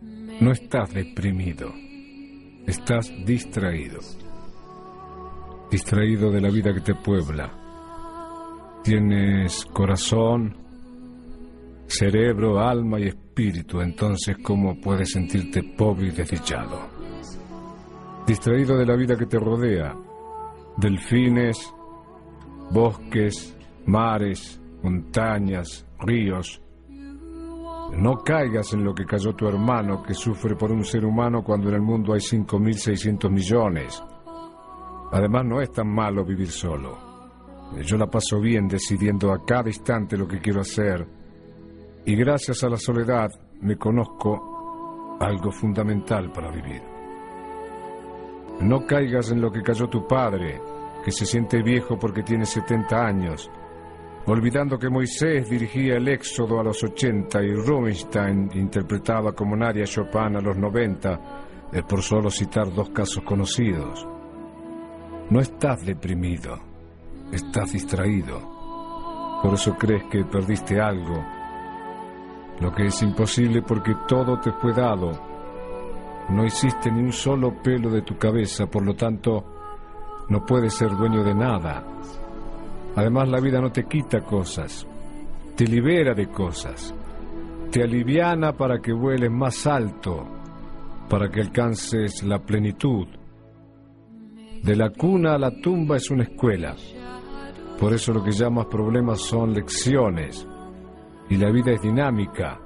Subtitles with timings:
[0.00, 1.72] No estás deprimido,
[2.66, 3.98] estás distraído.
[5.70, 7.52] Distraído de la vida que te puebla.
[8.84, 10.56] Tienes corazón,
[11.86, 16.88] cerebro, alma y espíritu, entonces ¿cómo puedes sentirte pobre y desdichado?
[18.26, 19.96] Distraído de la vida que te rodea,
[20.76, 21.74] delfines,
[22.70, 23.56] bosques,
[23.86, 26.62] mares, montañas, ríos.
[27.98, 31.68] No caigas en lo que cayó tu hermano que sufre por un ser humano cuando
[31.68, 34.00] en el mundo hay 5.600 millones.
[35.10, 36.96] Además no es tan malo vivir solo.
[37.84, 41.04] Yo la paso bien decidiendo a cada instante lo que quiero hacer
[42.04, 43.30] y gracias a la soledad
[43.62, 46.80] me conozco algo fundamental para vivir.
[48.60, 50.60] No caigas en lo que cayó tu padre,
[51.04, 53.50] que se siente viejo porque tiene 70 años,
[54.30, 60.36] olvidando que Moisés dirigía el éxodo a los 80 y Rubinstein interpretaba como Nadia Chopin
[60.36, 61.20] a los 90,
[61.72, 64.06] es por solo citar dos casos conocidos.
[65.30, 66.58] No estás deprimido,
[67.32, 69.40] estás distraído.
[69.42, 71.24] Por eso crees que perdiste algo,
[72.60, 75.12] lo que es imposible porque todo te fue dado.
[76.30, 79.44] No hiciste ni un solo pelo de tu cabeza, por lo tanto,
[80.28, 81.84] no puedes ser dueño de nada.
[82.98, 84.84] Además, la vida no te quita cosas,
[85.54, 86.92] te libera de cosas,
[87.70, 90.26] te aliviana para que vueles más alto,
[91.08, 93.06] para que alcances la plenitud.
[94.64, 96.74] De la cuna a la tumba es una escuela.
[97.78, 100.44] Por eso lo que llamas problemas son lecciones.
[101.30, 102.58] Y la vida es dinámica.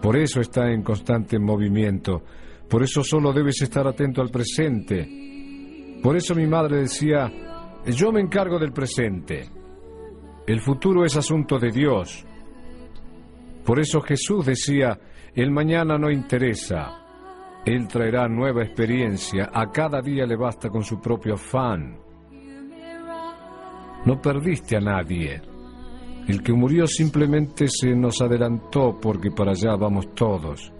[0.00, 2.22] Por eso está en constante movimiento.
[2.70, 5.98] Por eso solo debes estar atento al presente.
[6.02, 7.30] Por eso mi madre decía,
[7.92, 9.48] yo me encargo del presente.
[10.46, 12.24] El futuro es asunto de Dios.
[13.64, 14.98] Por eso Jesús decía,
[15.34, 17.62] el mañana no interesa.
[17.64, 19.50] Él traerá nueva experiencia.
[19.52, 21.98] A cada día le basta con su propio afán.
[24.04, 25.42] No perdiste a nadie.
[26.28, 30.72] El que murió simplemente se nos adelantó porque para allá vamos todos.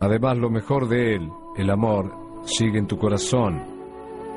[0.00, 3.73] Además, lo mejor de él, el amor, sigue en tu corazón.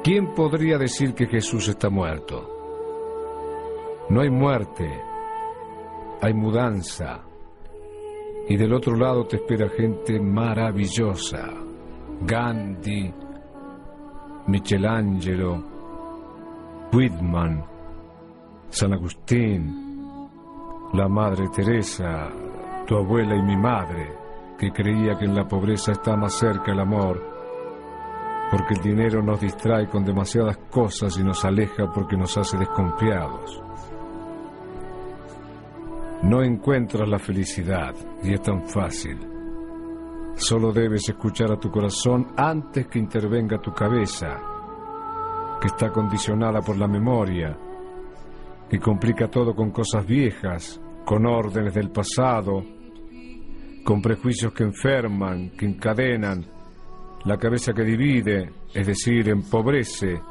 [0.08, 2.50] ¿Quién podría decir que Jesús está muerto?
[4.10, 4.90] No hay muerte,
[6.22, 7.26] hay mudanza.
[8.48, 11.50] Y del otro lado te espera gente maravillosa.
[12.22, 13.14] Gandhi,
[14.48, 15.62] Michelangelo,
[16.94, 17.66] Whitman,
[18.70, 20.30] San Agustín,
[20.94, 22.30] la Madre Teresa,
[22.88, 24.14] tu abuela y mi madre,
[24.58, 27.37] que creía que en la pobreza está más cerca el amor,
[28.50, 33.62] porque el dinero nos distrae con demasiadas cosas y nos aleja porque nos hace desconfiados.
[36.24, 39.18] No encuentras la felicidad y es tan fácil.
[40.36, 44.40] Solo debes escuchar a tu corazón antes que intervenga tu cabeza,
[45.60, 47.58] que está condicionada por la memoria,
[48.70, 52.64] que complica todo con cosas viejas, con órdenes del pasado,
[53.84, 56.57] con prejuicios que enferman, que encadenan,
[57.26, 60.22] la cabeza que divide, es decir, empobrece,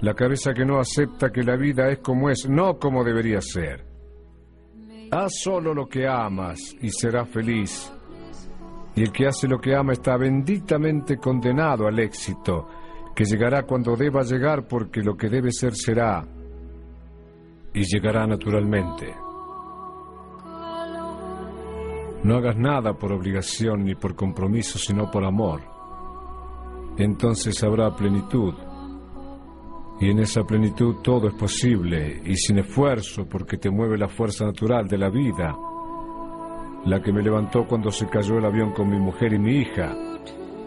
[0.00, 3.84] la cabeza que no acepta que la vida es como es, no como debería ser.
[5.10, 7.92] Haz solo lo que amas y serás feliz.
[8.96, 12.68] Y el que hace lo que ama está benditamente condenado al éxito,
[13.14, 16.24] que llegará cuando deba llegar porque lo que debe ser será,
[17.72, 19.14] y llegará naturalmente.
[22.22, 25.73] No hagas nada por obligación ni por compromiso, sino por amor.
[26.96, 28.54] Entonces habrá plenitud.
[30.00, 34.44] Y en esa plenitud todo es posible y sin esfuerzo porque te mueve la fuerza
[34.44, 35.56] natural de la vida,
[36.84, 39.94] la que me levantó cuando se cayó el avión con mi mujer y mi hija,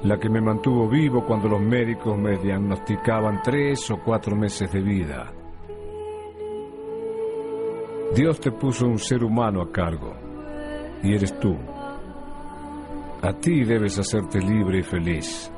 [0.03, 4.81] la que me mantuvo vivo cuando los médicos me diagnosticaban tres o cuatro meses de
[4.81, 5.33] vida.
[8.15, 10.13] Dios te puso un ser humano a cargo
[11.03, 11.55] y eres tú.
[13.21, 15.51] A ti debes hacerte libre y feliz.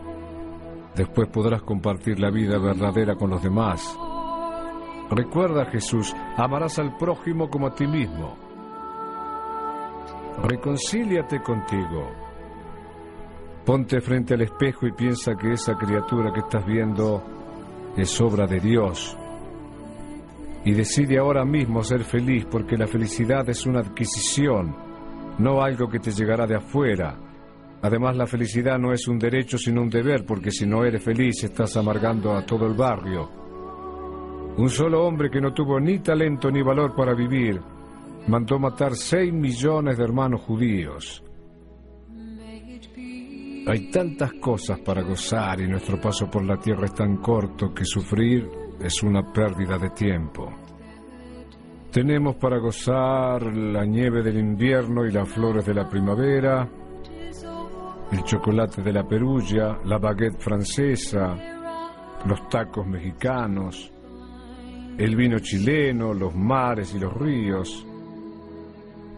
[1.00, 3.98] Después podrás compartir la vida verdadera con los demás.
[5.10, 8.36] Recuerda, Jesús, amarás al prójimo como a ti mismo.
[10.44, 12.12] Reconcíliate contigo.
[13.66, 17.24] Ponte frente al espejo y piensa que esa criatura que estás viendo
[17.96, 19.18] es obra de Dios.
[20.66, 24.76] Y decide ahora mismo ser feliz porque la felicidad es una adquisición,
[25.38, 27.29] no algo que te llegará de afuera.
[27.82, 31.44] Además, la felicidad no es un derecho sino un deber, porque si no eres feliz
[31.44, 33.30] estás amargando a todo el barrio.
[34.58, 37.62] Un solo hombre que no tuvo ni talento ni valor para vivir
[38.28, 41.24] mandó matar seis millones de hermanos judíos.
[43.68, 47.86] Hay tantas cosas para gozar y nuestro paso por la tierra es tan corto que
[47.86, 50.50] sufrir es una pérdida de tiempo.
[51.92, 56.68] Tenemos para gozar la nieve del invierno y las flores de la primavera,
[58.12, 61.38] el chocolate de la Perugia, la baguette francesa,
[62.26, 63.92] los tacos mexicanos,
[64.98, 67.86] el vino chileno, los mares y los ríos,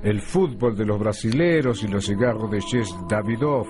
[0.03, 3.67] el fútbol de los brasileros y los cigarros de Ches Davidoff,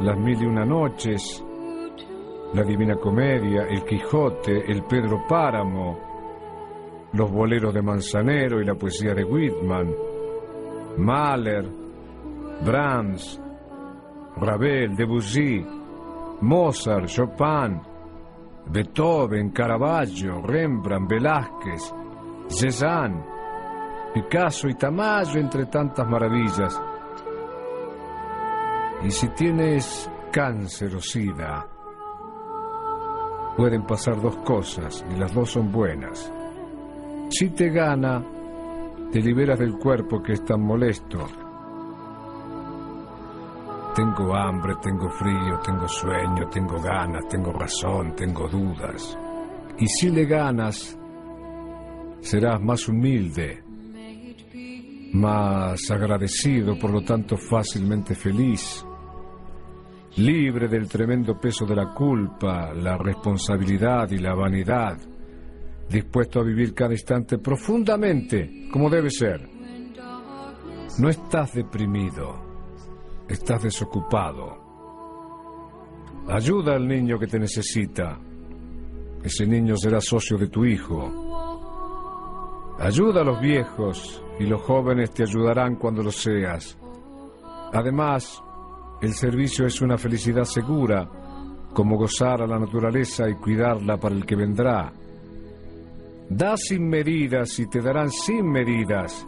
[0.00, 1.44] las mil y una noches,
[2.52, 9.14] la Divina Comedia, el Quijote, el Pedro Páramo, los boleros de Manzanero y la poesía
[9.14, 9.94] de Whitman,
[10.98, 11.79] Mahler,
[12.64, 13.40] Brahms,
[14.36, 15.64] Ravel, Debussy,
[16.40, 17.80] Mozart, Chopin,
[18.66, 21.92] Beethoven, Caravaggio, Rembrandt, Velázquez,
[22.46, 23.24] Cézanne,
[24.12, 26.80] Picasso y Tamayo, entre tantas maravillas.
[29.02, 31.66] Y si tienes cáncer o sida,
[33.56, 36.30] pueden pasar dos cosas y las dos son buenas.
[37.30, 38.22] Si te gana,
[39.12, 41.49] te liberas del cuerpo que es tan molesto.
[44.00, 49.18] Tengo hambre, tengo frío, tengo sueño, tengo ganas, tengo razón, tengo dudas.
[49.78, 50.98] Y si le ganas,
[52.22, 53.62] serás más humilde,
[55.12, 58.82] más agradecido, por lo tanto fácilmente feliz,
[60.16, 64.96] libre del tremendo peso de la culpa, la responsabilidad y la vanidad
[65.90, 69.46] dispuesto a vivir cada instante profundamente como debe ser.
[70.98, 72.49] No estás deprimido,
[73.30, 74.58] estás desocupado.
[76.28, 78.18] Ayuda al niño que te necesita.
[79.22, 81.00] Ese niño será socio de tu hijo.
[82.78, 86.76] Ayuda a los viejos y los jóvenes te ayudarán cuando lo seas.
[87.72, 88.42] Además,
[89.00, 91.08] el servicio es una felicidad segura,
[91.72, 94.92] como gozar a la naturaleza y cuidarla para el que vendrá.
[96.28, 99.26] Da sin medidas y te darán sin medidas.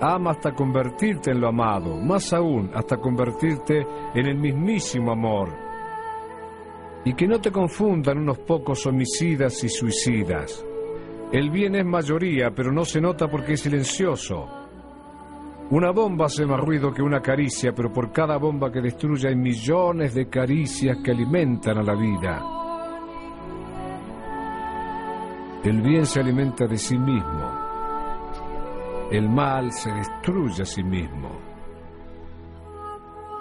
[0.00, 5.48] Ama hasta convertirte en lo amado, más aún hasta convertirte en el mismísimo amor.
[7.04, 10.64] Y que no te confundan unos pocos homicidas y suicidas.
[11.32, 14.46] El bien es mayoría, pero no se nota porque es silencioso.
[15.70, 19.34] Una bomba hace más ruido que una caricia, pero por cada bomba que destruye hay
[19.34, 22.44] millones de caricias que alimentan a la vida.
[25.64, 27.55] El bien se alimenta de sí mismo.
[29.10, 31.30] El mal se destruye a sí mismo.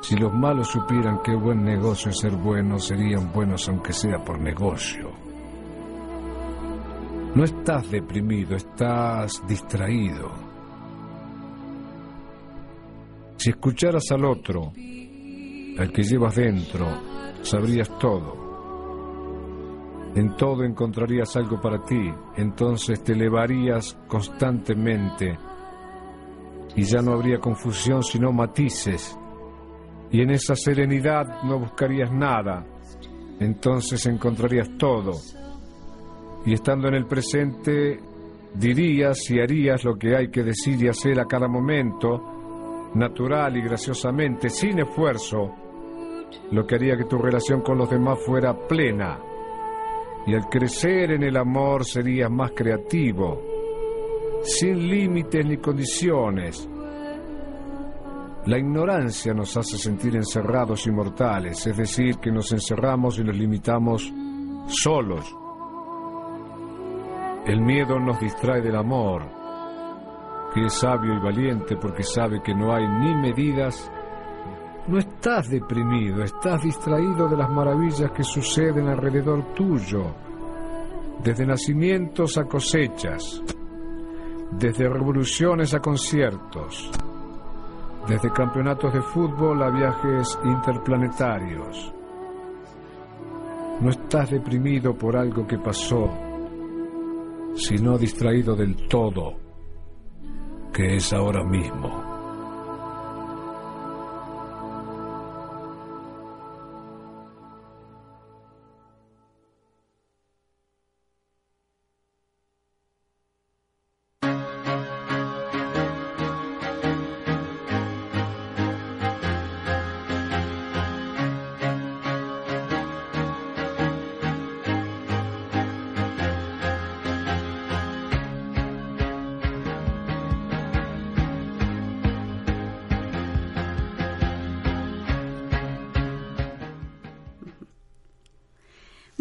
[0.01, 4.39] Si los malos supieran qué buen negocio es ser buenos, serían buenos aunque sea por
[4.39, 5.09] negocio.
[7.33, 10.31] No estás deprimido, estás distraído.
[13.37, 14.71] Si escucharas al otro,
[15.79, 16.85] al que llevas dentro,
[17.41, 18.45] sabrías todo.
[20.15, 25.37] En todo encontrarías algo para ti, entonces te elevarías constantemente
[26.75, 29.17] y ya no habría confusión sino matices.
[30.11, 32.65] Y en esa serenidad no buscarías nada,
[33.39, 35.13] entonces encontrarías todo.
[36.45, 37.99] Y estando en el presente,
[38.53, 43.61] dirías y harías lo que hay que decir y hacer a cada momento, natural y
[43.61, 45.53] graciosamente, sin esfuerzo,
[46.51, 49.19] lo que haría que tu relación con los demás fuera plena
[50.27, 53.41] y al crecer en el amor serías más creativo,
[54.45, 56.69] sin límites ni condiciones.
[58.45, 63.35] La ignorancia nos hace sentir encerrados y mortales, es decir, que nos encerramos y nos
[63.35, 64.13] limitamos
[64.67, 65.35] solos.
[67.45, 69.23] El miedo nos distrae del amor,
[70.53, 73.91] que es sabio y valiente porque sabe que no hay ni medidas
[74.87, 80.13] no estás deprimido, estás distraído de las maravillas que suceden alrededor tuyo,
[81.23, 83.41] desde nacimientos a cosechas,
[84.51, 86.91] desde revoluciones a conciertos,
[88.07, 91.93] desde campeonatos de fútbol a viajes interplanetarios.
[93.81, 96.09] No estás deprimido por algo que pasó,
[97.55, 99.33] sino distraído del todo,
[100.71, 102.04] que es ahora mismo.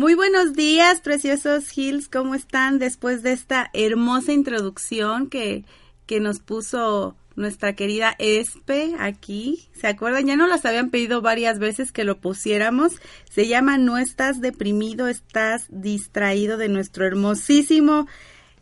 [0.04, 5.64] Muy buenos días, preciosos Hills, ¿cómo están después de esta hermosa introducción que,
[6.04, 9.66] que nos puso nuestra querida Espe aquí?
[9.72, 10.26] ¿Se acuerdan?
[10.26, 13.00] Ya no las habían pedido varias veces que lo pusiéramos.
[13.30, 18.06] Se llama No estás deprimido, estás distraído de nuestro hermosísimo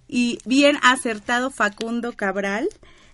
[0.06, 2.68] y bien acertado Facundo Cabral.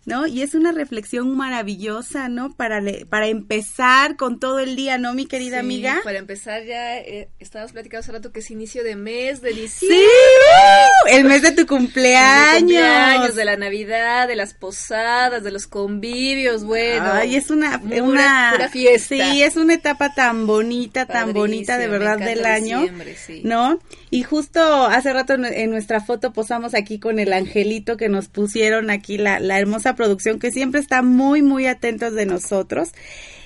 [0.09, 0.27] ¿No?
[0.27, 2.55] Y es una reflexión maravillosa, ¿no?
[2.55, 6.01] Para, para empezar con todo el día, ¿no, mi querida sí, amiga?
[6.03, 9.99] Para empezar ya, eh, estábamos platicando hace rato que es inicio de mes, de diciembre.
[11.11, 12.69] El mes de tu cumpleaños.
[12.69, 17.11] De, cumpleaños, de la Navidad, de las posadas, de los convivios, bueno.
[17.13, 19.09] Ay, es una, una pura fiesta.
[19.09, 22.87] Sí, es una etapa tan bonita, tan bonita de verdad del año,
[23.17, 23.41] sí.
[23.45, 23.79] ¿no?
[24.11, 28.91] Y justo hace rato en nuestra foto posamos aquí con el angelito que nos pusieron
[28.91, 32.91] aquí la, la hermosa producción que siempre está muy, muy atentos de nosotros.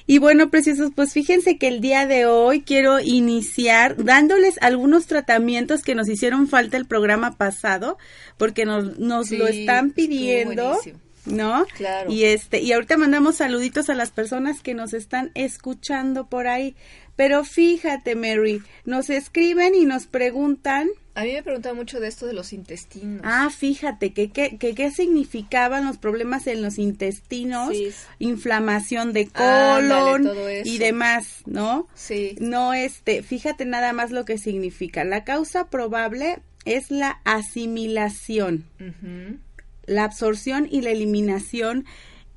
[0.07, 5.83] Y bueno, preciosos, pues fíjense que el día de hoy quiero iniciar dándoles algunos tratamientos
[5.83, 7.99] que nos hicieron falta el programa pasado,
[8.37, 10.79] porque nos, nos sí, lo están pidiendo.
[11.25, 11.67] ¿No?
[11.77, 12.11] Claro.
[12.11, 16.75] Y este, y ahorita mandamos saluditos a las personas que nos están escuchando por ahí.
[17.15, 20.89] Pero fíjate, Mary, nos escriben y nos preguntan.
[21.15, 23.21] A mí me preguntan mucho de esto de los intestinos.
[23.23, 27.93] Ah, fíjate, que qué significaban los problemas en los intestinos, sí.
[28.19, 30.31] inflamación de colon
[30.65, 31.87] y demás, ¿no?
[31.95, 32.35] Sí.
[32.41, 35.05] No, este, fíjate nada más lo que significa.
[35.05, 39.39] La causa probable es la asimilación, uh -huh.
[39.87, 41.85] La absorción y la eliminación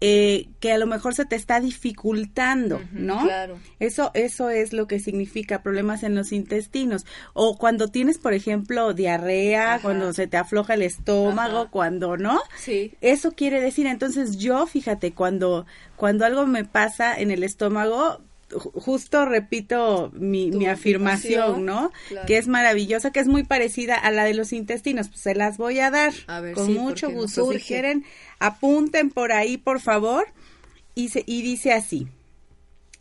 [0.01, 3.23] eh, que a lo mejor se te está dificultando, uh -huh, ¿no?
[3.23, 3.57] Claro.
[3.79, 7.05] Eso, eso es lo que significa problemas en los intestinos.
[7.33, 9.81] O cuando tienes, por ejemplo, diarrea, Ajá.
[9.81, 11.71] cuando se te afloja el estómago, Ajá.
[11.71, 12.41] cuando, ¿no?
[12.57, 12.93] Sí.
[12.99, 18.19] Eso quiere decir, entonces yo, fíjate, cuando, cuando algo me pasa en el estómago,
[18.51, 21.91] justo repito mi, mi afirmación, ¿no?
[22.09, 22.27] Claro.
[22.27, 25.09] Que es maravillosa, que es muy parecida a la de los intestinos.
[25.09, 27.49] Pues se las voy a dar a ver, con sí, mucho gusto.
[27.65, 28.05] Quieren,
[28.39, 30.27] apunten por ahí, por favor.
[30.93, 32.07] Y, se, y dice así.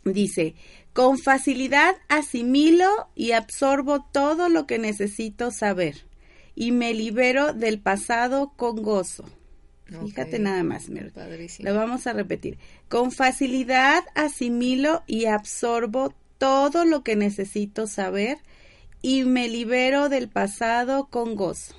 [0.03, 0.55] Dice,
[0.93, 6.05] con facilidad asimilo y absorbo todo lo que necesito saber
[6.55, 9.25] y me libero del pasado con gozo.
[9.87, 11.11] Fíjate nada más, Mary.
[11.11, 11.69] Padrísimo.
[11.69, 12.57] Lo vamos a repetir.
[12.89, 18.39] Con facilidad asimilo y absorbo todo lo que necesito saber
[19.01, 21.75] y me libero del pasado con gozo.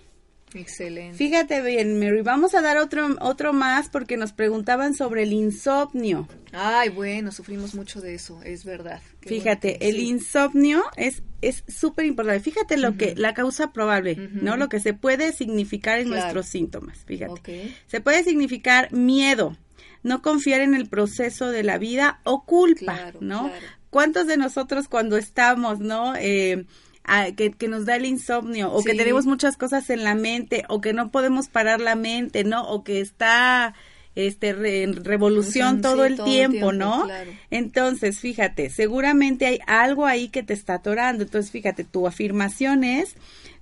[0.56, 1.16] Excelente.
[1.16, 2.22] Fíjate bien, Mary.
[2.22, 6.26] Vamos a dar otro, otro más porque nos preguntaban sobre el insomnio.
[6.52, 9.00] Ay, bueno, sufrimos mucho de eso, es verdad.
[9.20, 10.08] Qué Fíjate, bueno, el sí.
[10.08, 12.40] insomnio es es súper importante.
[12.40, 14.16] Fíjate lo que la causa probable.
[14.32, 14.56] ¿no?
[14.56, 16.22] Lo que se puede significar en Claro.
[16.22, 16.98] nuestros síntomas.
[17.04, 17.74] Fíjate.
[17.86, 19.56] Se puede significar miedo,
[20.02, 23.48] no confiar en el proceso de la vida o culpa, Claro, ¿no?
[23.48, 23.66] claro.
[23.90, 26.14] ¿Cuántos de nosotros cuando estamos, ¿no?
[26.16, 26.64] Eh,
[27.06, 30.64] a- que, que nos da el insomnio o que tenemos muchas cosas en la mente
[30.68, 32.68] o que no podemos parar la mente, ¿no?
[32.68, 33.74] O que está
[34.14, 37.04] este re- en revolución Sí, todo el todo el tiempo, tiempo, ¿no?
[37.04, 37.30] claro.
[37.50, 41.22] Entonces, fíjate, seguramente hay algo ahí que te está atorando.
[41.24, 43.14] Entonces, fíjate, tu afirmación es,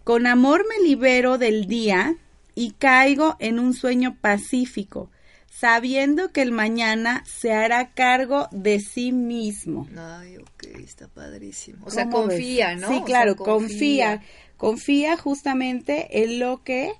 [0.04, 2.14] con amor me libero del día
[2.54, 5.10] y caigo en un sueño pacífico,
[5.58, 9.88] sabiendo que el mañana se hará cargo de sí mismo.
[9.96, 11.86] Ay, ok, está padrísimo.
[11.86, 12.88] O sea, confía, ¿no?
[12.88, 14.22] Sí, O sea, claro, confía.
[14.56, 15.16] confía.
[15.16, 16.92] justamente en lo que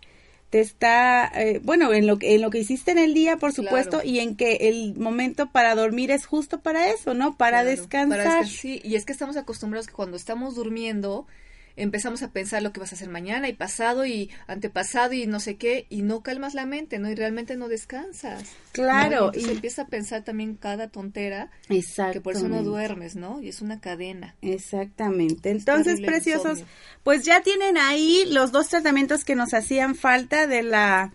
[0.50, 3.52] te está, eh, bueno, en lo, que- en lo que hiciste en el día, por
[3.52, 4.08] supuesto, Claro.
[4.08, 7.36] y en que el momento para dormir es justo para eso, ¿no?
[7.36, 8.18] Para Claro, descansar.
[8.24, 11.26] para sí, y es que estamos acostumbrados que cuando estamos durmiendo
[11.76, 15.40] empezamos a pensar lo que vas a hacer mañana y pasado y antepasado y no
[15.40, 17.10] sé qué y no calmas la mente, ¿no?
[17.10, 18.44] Y realmente no descansas.
[18.72, 19.38] Claro, ¿no?
[19.40, 22.12] Y y- empieza a pensar también cada tontera Exacto.
[22.12, 23.40] que por eso no duermes, ¿no?
[23.42, 24.34] Y es una cadena.
[24.42, 25.50] Exactamente.
[25.50, 26.66] Entonces, preciosos, insomnio.
[27.02, 31.12] pues ya tienen ahí los dos tratamientos que nos hacían falta de la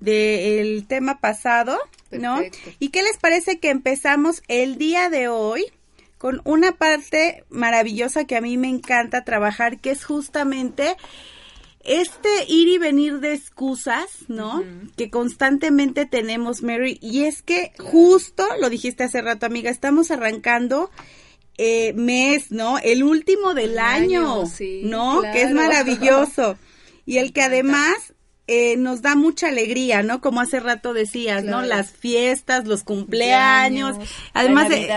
[0.00, 1.78] del tema pasado,
[2.10, 2.36] ¿no?
[2.38, 2.70] Perfecto.
[2.78, 5.64] ¿Y qué les parece que empezamos el día de hoy
[6.20, 10.98] con una parte maravillosa que a mí me encanta trabajar, que es justamente
[11.82, 14.62] este ir y venir de excusas, ¿no?
[14.98, 16.98] Que constantemente tenemos, Mary.
[17.00, 20.90] Y es que justo, lo dijiste hace rato, amiga, estamos arrancando
[21.56, 22.76] eh, mes, ¿no?
[22.76, 25.22] El último del El año, año, sí, ¿no?
[25.22, 26.58] Que es maravilloso.
[27.06, 28.12] Y el que además
[28.52, 30.20] eh, nos da mucha alegría, ¿no?
[30.20, 31.62] Como hace rato decías, ¿no?
[31.62, 33.92] Las fiestas, los cumpleaños.
[33.96, 34.90] Cumpleaños, Además, eh,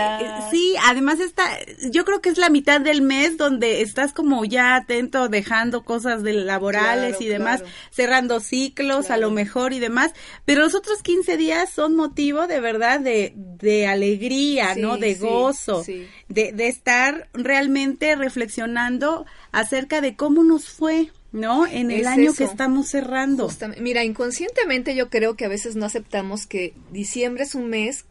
[0.50, 1.44] sí, además está,
[1.90, 6.24] yo creo que es la mitad del mes donde estás como ya atento, dejando cosas
[6.24, 7.74] de laborales Claro, y demás, claro.
[7.90, 10.12] cerrando ciclos a lo mejor y demás.
[10.44, 14.96] Pero los otros 15 días son motivo de verdad de, de alegría, Sí, ¿no?
[14.96, 16.08] De sí, gozo sí.
[16.28, 21.66] de, de estar realmente reflexionando acerca de cómo nos fue, ¿no?
[21.66, 22.36] En el Es año eso.
[22.36, 23.44] que estamos cerrando.
[23.48, 28.06] Justamente- Mira, inconscientemente yo creo que a veces no aceptamos que diciembre es un mes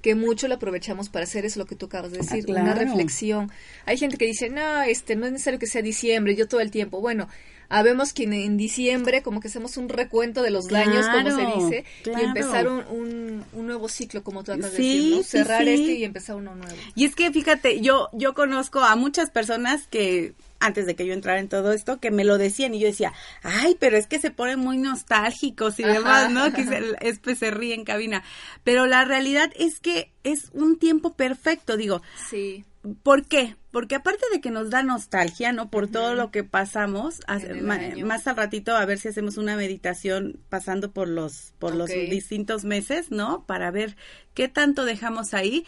[0.00, 2.64] que mucho lo aprovechamos para hacer eso lo que tú acabas de decir, una Ah,
[2.74, 2.80] claro.
[2.82, 3.50] reflexión.
[3.84, 6.70] Hay gente que dice, no, este, no es necesario que sea diciembre, yo todo el
[6.70, 7.00] tiempo.
[7.00, 7.28] Bueno,
[7.68, 11.46] habemos que en, en diciembre como que hacemos un recuento de los daños, como se
[11.64, 12.22] dice, claro.
[12.22, 15.22] y empezar un, un, un nuevo ciclo, como tú acabas Sí, de decir, ¿no?
[15.24, 15.70] sí, Cerrar sí.
[15.70, 16.76] este y empezar uno nuevo.
[16.94, 21.12] Y es que fíjate, yo, yo conozco a muchas personas que antes de que yo
[21.14, 24.18] entrara en todo esto, que me lo decían y yo decía, ay, pero es que
[24.18, 26.52] se ponen muy nostálgicos y demás, ¿no?
[26.52, 28.22] Que se, Espe se ríe en cabina.
[28.64, 32.64] Pero la realidad es que es un tiempo perfecto, digo, Sí,
[33.02, 33.56] ¿Por qué?
[33.72, 35.68] Porque aparte de que nos da nostalgia, ¿no?
[35.68, 37.20] Por todo lo que pasamos,
[37.60, 41.90] ma- más al ratito a ver si hacemos una meditación pasando por los por los
[42.08, 43.44] distintos meses, ¿no?
[43.46, 43.96] Para ver
[44.32, 45.66] qué tanto dejamos ahí.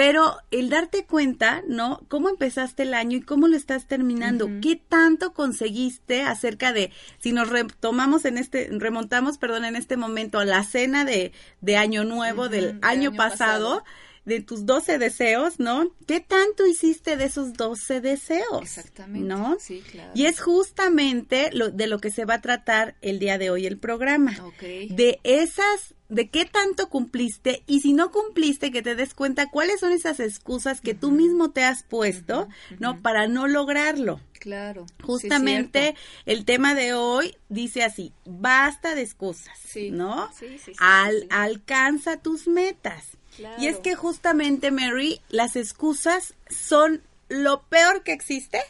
[0.00, 2.00] Pero el darte cuenta, ¿no?
[2.08, 7.32] Cómo empezaste el año y cómo lo estás terminando, qué tanto conseguiste acerca de, si
[7.32, 12.04] nos retomamos en este, remontamos, perdón, en este momento a la cena de, de Año
[12.04, 13.84] Nuevo del del año, año pasado, pasado.
[14.24, 15.90] De tus 12 deseos, ¿no?
[16.06, 18.62] ¿Qué tanto hiciste de esos 12 deseos?
[18.62, 19.26] exactamente.
[19.26, 19.56] ¿No?
[19.58, 20.12] Sí, claro.
[20.14, 23.66] Y es justamente lo, de lo que se va a tratar el día de hoy
[23.66, 24.36] el programa.
[24.44, 24.60] Ok.
[24.90, 29.80] De esas, de qué tanto cumpliste y si no cumpliste, que te des cuenta cuáles
[29.80, 33.00] son esas excusas que tú mismo te has puesto, ¿no?
[33.02, 34.20] Para no lograrlo.
[34.38, 34.86] Claro.
[35.02, 39.90] Justamente el tema de hoy dice así, basta de excusas, Sí.
[39.90, 40.30] ¿no?
[40.38, 41.26] Sí, sí, sí, Al- sí.
[41.30, 43.04] alcanza tus metas.
[43.40, 43.62] Claro.
[43.62, 48.60] Y es que justamente, Mary, las excusas son lo peor que existe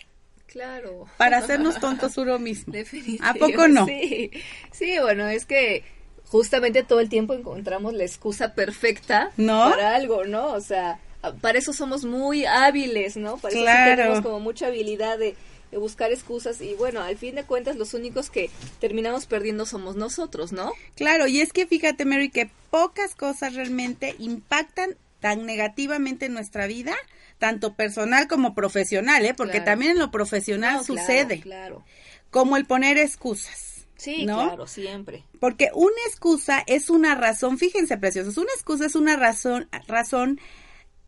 [0.46, 1.06] Claro.
[1.16, 2.72] para hacernos tontos uno mismo.
[2.72, 3.24] Definitivo.
[3.24, 3.87] ¿A poco no?
[3.87, 4.30] Sí.
[4.72, 5.85] Sí, bueno, es que
[6.26, 9.70] justamente todo el tiempo encontramos la excusa perfecta ¿No?
[9.70, 10.52] para algo, ¿no?
[10.52, 10.98] O sea,
[11.40, 13.37] para eso somos muy hábiles, ¿no?
[13.37, 13.96] Para eso sí Claro.
[14.02, 15.35] tenemos como mucha habilidad de
[15.78, 20.52] buscar excusas y bueno, al fin de cuentas los únicos que terminamos perdiendo somos nosotros,
[20.52, 20.72] ¿no?
[20.96, 26.66] Claro, y es que fíjate, Mary, que pocas cosas realmente impactan tan negativamente en nuestra
[26.66, 26.94] vida,
[27.38, 29.35] tanto personal como profesional, ¿eh?
[29.35, 29.64] Porque Claro.
[29.66, 31.85] también en lo profesional No, claro, sucede, Claro.
[32.30, 33.87] como el poner excusas.
[33.96, 34.42] Sí, ¿no?
[34.46, 35.24] claro, siempre.
[35.40, 40.40] Porque una excusa es una razón, fíjense preciosos, una excusa es una razón, razón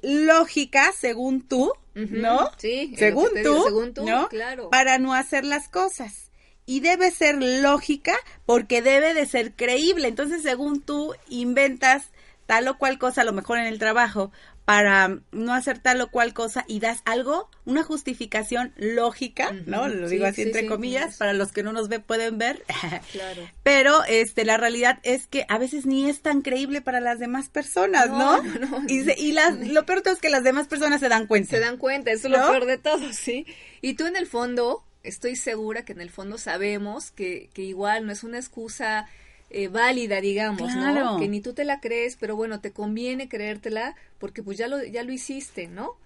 [0.03, 2.51] lógica según tú, ¿no?
[2.59, 4.29] sí, según tú, digo, según tú, ¿no?
[4.29, 4.71] claro.
[4.71, 6.31] Para no hacer las cosas.
[6.65, 8.15] Y debe ser lógica
[8.47, 10.07] porque debe de ser creíble.
[10.07, 12.11] Entonces, según tú inventas
[12.47, 14.31] tal o cual cosa, a lo mejor en el trabajo,
[14.73, 19.87] para no hacer tal o cual cosa y das algo, una justificación lógica, ¿no?
[19.87, 22.39] Lo sí, digo así sí, entre sí, comillas, para los que no nos ve pueden
[22.39, 22.65] ver.
[23.13, 23.43] Claro.
[23.63, 27.51] Pero este la realidad es que a veces ni es tan creíble para las demás
[27.51, 28.43] personas, ¿no?
[28.43, 28.85] No, no, no.
[28.89, 31.27] Y, se- y las, lo peor de todo es que las demás personas se dan
[31.27, 31.51] cuenta.
[31.51, 33.45] Se dan cuenta, eso es lo peor de todo, ¿sí?
[33.83, 38.07] Y tú en el fondo, estoy segura que en el fondo sabemos que, que igual
[38.07, 39.07] no es una excusa
[39.53, 41.05] eh, válida, digamos, Claro.
[41.05, 41.19] ¿no?
[41.19, 44.83] Que ni tú te la crees, pero bueno, te conviene creértela porque pues ya lo,
[44.85, 45.97] ya lo hiciste, ¿no?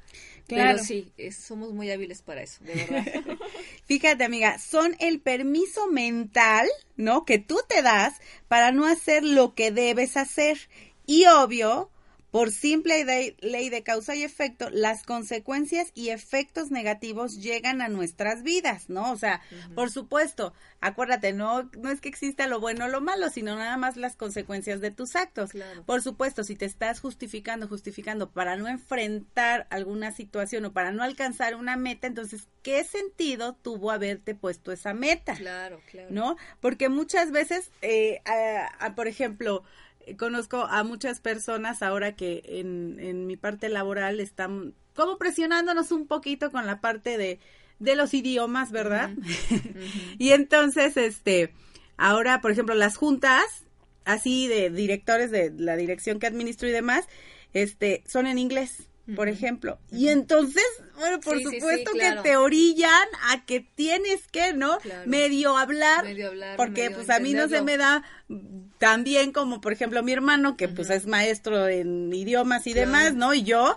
[0.46, 0.72] Claro.
[0.74, 3.04] Pero sí, es- somos muy hábiles para eso, de verdad.
[3.86, 7.24] Fíjate, amiga, son el permiso mental, ¿no?
[7.24, 8.14] Que tú te das
[8.48, 10.58] para no hacer lo que debes hacer.
[11.06, 11.90] Y obvio,
[12.36, 17.88] por simple de- ley de causa y efecto, las consecuencias y efectos negativos llegan a
[17.88, 19.10] nuestras vidas, ¿no?
[19.10, 19.40] O sea,
[19.74, 23.78] por supuesto, acuérdate, no, no es que exista lo bueno o lo malo, sino nada
[23.78, 25.52] más las consecuencias de tus actos.
[25.52, 25.82] Claro.
[25.86, 31.02] Por supuesto, si te estás justificando, justificando para no enfrentar alguna situación o para no
[31.02, 35.36] alcanzar una meta, entonces, ¿qué sentido tuvo haberte puesto esa meta?
[35.36, 36.08] claro, claro.
[36.10, 36.36] ¿No?
[36.60, 39.64] Porque muchas veces, eh, a- a- por ejemplo,
[40.14, 46.06] conozco a muchas personas ahora que en, en mi parte laboral están como presionándonos un
[46.06, 47.38] poquito con la parte de,
[47.78, 49.10] de los idiomas, ¿verdad?
[50.18, 51.52] y entonces, este,
[51.96, 53.44] ahora, por ejemplo, las juntas,
[54.04, 57.06] así de directores de la dirección que administro y demás,
[57.52, 58.88] este, son en inglés.
[59.14, 60.64] Por ejemplo, y entonces,
[60.98, 62.22] bueno, por Sí, sí, sí, supuesto claro.
[62.24, 64.78] que te orillan a que tienes que, ¿no?
[64.78, 65.08] Claro.
[65.08, 68.02] medio hablar, Medio hablar, porque medio pues a mí no se me da
[68.78, 72.86] tan bien como por ejemplo mi hermano que pues es maestro en idiomas y Claro.
[72.90, 73.32] demás, ¿no?
[73.32, 73.76] Y yo,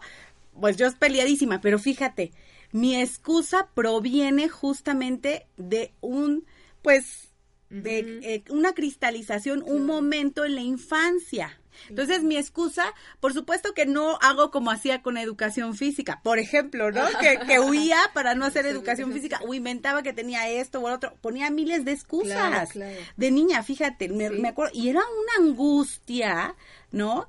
[0.60, 2.32] pues yo es peleadísima, pero fíjate,
[2.72, 6.46] mi excusa proviene justamente de un,
[6.82, 7.28] pues,
[7.70, 11.60] de eh, una cristalización, un momento en la infancia.
[11.88, 16.92] Entonces, mi excusa, por supuesto que no hago como hacía con educación física, por ejemplo,
[16.92, 17.06] ¿no?
[17.20, 21.50] Que, huía para no hacer educación física, o inventaba que tenía esto o otro, ponía
[21.50, 22.70] miles de excusas.
[23.18, 26.56] De niña, fíjate, me, me acuerdo, y era una angustia,
[26.92, 27.28] ¿no?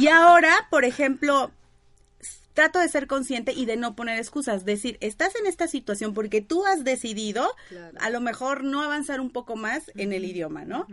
[0.00, 1.52] Y ahora, por ejemplo,
[2.58, 6.40] trato de ser consciente y de no poner excusas, decir, estás en esta situación porque
[6.40, 7.54] tú has decidido
[8.00, 10.88] a lo mejor no avanzar un poco más en el idioma, ¿no?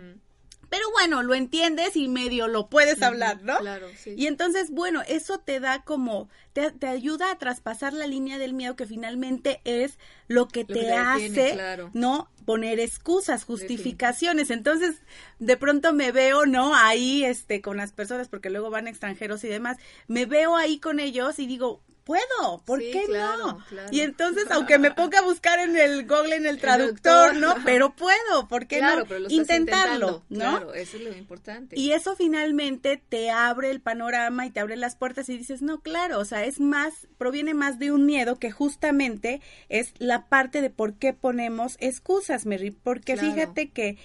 [0.76, 3.60] Pero bueno, lo entiendes y medio lo puedes hablar, ¿no?
[3.60, 4.14] Claro, sí.
[4.18, 8.54] Y entonces, bueno, eso te da como, te, te, ayuda a traspasar la línea del
[8.54, 11.58] miedo que finalmente es lo que te, hace,
[11.94, 12.30] ¿no?
[12.44, 14.50] Poner excusas, justificaciones.
[14.50, 14.98] Entonces,
[15.40, 16.76] de pronto me veo, ¿no?
[16.76, 19.78] Ahí, este, con las personas, porque luego van extranjeros y demás,
[20.10, 23.60] me veo ahí con ellos y digo, puedo, ¿por qué no?
[23.92, 27.56] Y entonces, aunque me ponga a buscar en el Google, en el traductor, ¿no?
[27.66, 29.04] Pero puedo, ¿por qué no?
[29.28, 30.40] Intentarlo, ¿no?
[30.40, 31.78] Claro, eso es lo importante.
[31.78, 35.82] Y eso finalmente te abre el panorama y te abre las puertas y dices, no,
[35.82, 40.62] claro, o sea, es más, proviene más de un miedo que justamente es la parte
[40.62, 43.98] de por qué ponemos excusas, Mary, porque fíjate que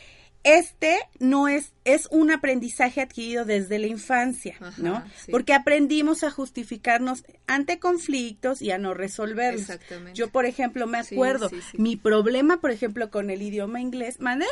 [0.43, 5.05] este no es, es un aprendizaje adquirido desde la infancia, ¿no?
[5.31, 9.63] Porque aprendimos a justificarnos ante conflictos y a no resolverlos.
[9.63, 10.15] Exactamente.
[10.15, 14.47] Yo, por ejemplo, me acuerdo, mi problema, por ejemplo, con el idioma inglés, ¿mande?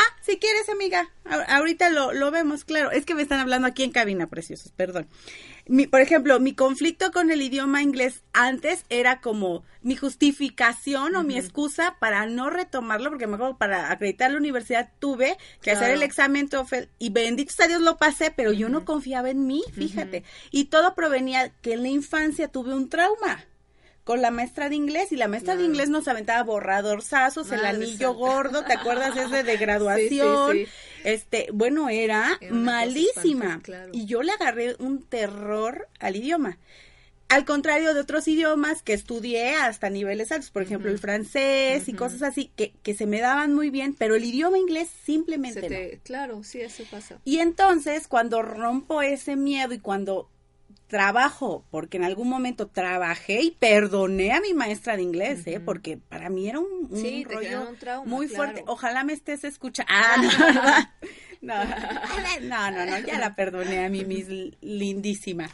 [0.00, 1.10] Ah, si quieres, amiga.
[1.48, 2.92] ahorita lo, lo, vemos, claro.
[2.92, 5.08] Es que me están hablando aquí en cabina, preciosos, perdón.
[5.66, 11.24] Mi, por ejemplo, mi conflicto con el idioma inglés antes era como mi justificación o
[11.24, 16.04] mi excusa para no retomarlo, porque mejor para acreditar la universidad tuve que hacer el
[16.04, 20.22] examen TOEFL y bendito sea Dios lo pasé, pero yo no confiaba en mí, fíjate.
[20.52, 23.47] Y todo provenía que en la infancia tuve un trauma
[24.08, 28.14] con la maestra de inglés y la maestra de inglés nos aventaba borradorzazos, el anillo
[28.14, 30.60] gordo, ¿te acuerdas ese de graduación?
[31.04, 33.60] Este, bueno, era, malísima
[33.92, 36.56] y yo le agarré un terror al idioma.
[37.28, 41.92] Al contrario de otros idiomas que estudié hasta niveles altos, por ejemplo, el francés y
[41.92, 46.00] cosas así, que, que se me daban muy bien, pero el idioma inglés simplemente no.
[46.02, 47.20] Claro, sí, eso pasa.
[47.26, 50.30] Y entonces, cuando rompo ese miedo y cuando
[50.88, 55.60] trabajo, porque en algún momento trabajé y perdoné a mi maestra de inglés, ¿eh?
[55.60, 56.88] porque para mí era un,
[57.24, 58.64] rollo muy fuerte.
[58.66, 59.88] Ojalá me estés escuchando.
[60.00, 60.90] Ah,
[61.40, 61.54] no,
[62.42, 64.26] no, no, no, ya la perdoné a mi mis
[64.60, 65.48] lindísima.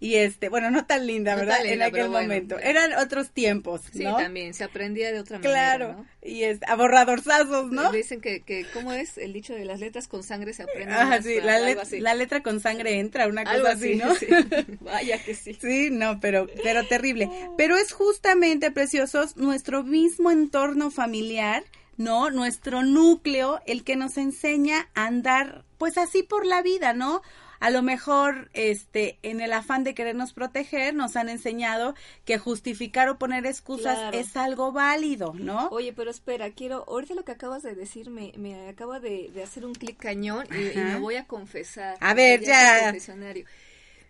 [0.00, 1.64] Y este, bueno, no tan linda, ¿verdad?
[1.64, 2.58] en aquel momento.
[2.58, 4.18] Eran otros tiempos, ¿no?
[4.18, 5.76] Sí, también, se aprendía de otra manera.
[5.76, 7.92] Claro, y es aborradorzazos, ¿no?
[7.92, 10.94] Dicen que, que, ¿cómo es el dicho de las letras con sangre se aprende?
[10.94, 14.14] Ah, sí, la, la, letra con sangre entra, una cosa así, ¿no?
[14.80, 15.56] Vaya que sí.
[15.60, 17.30] Sí, no, pero, pero terrible.
[17.56, 21.64] Pero es justamente, preciosos, nuestro mismo entorno familiar
[21.96, 22.30] ¿no?
[22.30, 27.22] Nuestro núcleo, el que nos enseña a andar, pues así por la vida, ¿no?
[27.64, 31.94] A lo mejor este en el afán de querernos proteger nos han enseñado
[32.26, 35.68] que justificar o poner excusas es algo válido, ¿no?
[35.68, 39.64] Oye, pero espera, quiero, ahorita lo que acabas de decir me, me acaba de, hacer
[39.64, 41.96] un clic cañón y, me voy a confesar.
[42.00, 42.94] A ver, ya.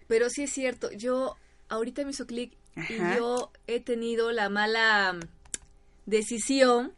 [0.09, 1.37] Pero sí es cierto, yo
[1.69, 2.55] ahorita me hizo clic
[2.89, 5.17] y yo he tenido la mala
[6.07, 6.93] decisión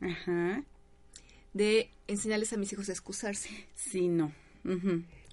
[1.52, 3.50] de enseñarles a mis hijos a excusarse.
[3.74, 4.32] Sí, no.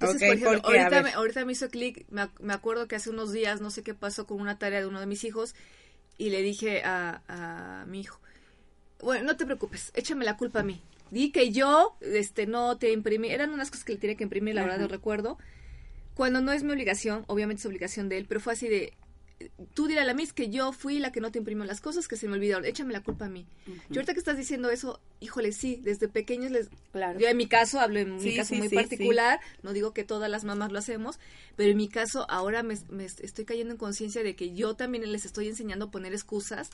[0.06, 3.62] Entonces, por ejemplo, ahorita, me, ahorita, me, hizo clic, me, acuerdo que hace unos días,
[3.62, 5.56] no sé qué pasó con una tarea de uno de mis hijos,
[6.18, 8.20] y le dije a, a mi hijo,
[9.02, 10.82] bueno, no te preocupes, échame la culpa a mí.
[11.12, 14.56] Di que yo este, no te imprimí, eran unas cosas que le tenía que imprimir,
[14.56, 15.38] la verdad no recuerdo.
[16.16, 18.94] Cuando no es mi obligación, obviamente es obligación de él, pero fue así de,
[19.73, 22.08] tú dirás a la Miss que yo fui la que no te imprimió las cosas,
[22.08, 23.45] que se me olvidaron, échame la culpa a mí.
[23.89, 26.69] Yo ahorita que estás diciendo eso, híjole, sí, desde pequeños les...
[26.91, 27.19] Claro.
[27.19, 30.43] Yo en mi caso, hablo en mi caso muy particular, no digo que todas las
[30.43, 31.19] mamás lo hacemos,
[31.56, 35.25] pero en mi caso ahora me, estoy cayendo en conciencia de que yo también les
[35.25, 36.69] estoy enseñando a poner excusas,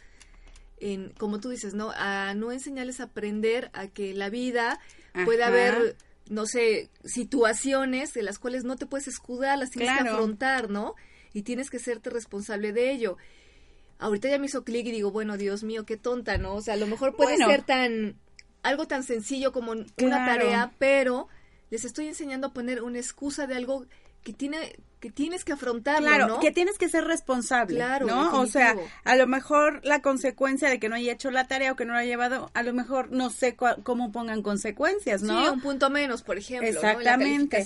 [0.80, 1.92] en, como tú dices, ¿no?
[1.96, 4.80] A no enseñarles a aprender a que la vida
[5.26, 5.98] puede haber
[6.30, 10.96] no sé, situaciones de las cuales no te puedes escudar, las tienes que afrontar, ¿no?
[11.34, 13.18] Y tienes que serte responsable de ello.
[13.98, 16.56] Ahorita ya me hizo clic y digo, bueno, Dios mío, qué tonta, ¿no?
[16.56, 18.16] O sea, a lo mejor puede ser tan
[18.64, 21.28] algo tan sencillo como una tarea, pero
[21.70, 23.86] les estoy enseñando a poner una excusa de algo
[24.24, 28.42] que tiene que tienes que afrontarlo, claro, que tienes que ser responsable, claro, ¿no?
[28.42, 31.78] O sea, a lo mejor la consecuencia de que no haya hecho la tarea o
[31.78, 35.42] que no lo haya llevado, a lo mejor no sé cómo pongan consecuencias, ¿no?
[35.42, 37.66] Sí, un punto menos, por ejemplo, Exactamente.